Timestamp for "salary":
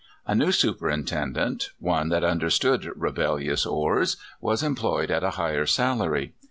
5.67-6.33